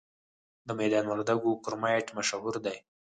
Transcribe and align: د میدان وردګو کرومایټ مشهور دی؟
د 0.67 0.69
میدان 0.79 1.05
وردګو 1.07 1.61
کرومایټ 1.63 2.07
مشهور 2.17 2.55
دی؟ 2.65 2.77